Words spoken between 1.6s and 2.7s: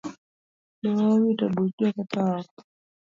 joketho oko